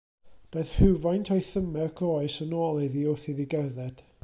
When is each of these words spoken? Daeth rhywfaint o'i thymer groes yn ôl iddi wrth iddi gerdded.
Daeth 0.53 0.71
rhywfaint 0.77 1.29
o'i 1.35 1.43
thymer 1.49 1.91
groes 2.01 2.39
yn 2.47 2.57
ôl 2.63 2.83
iddi 2.87 3.07
wrth 3.13 3.29
iddi 3.35 3.49
gerdded. 3.55 4.05